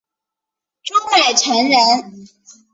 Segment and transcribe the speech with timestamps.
[0.81, 1.77] 朱买臣人。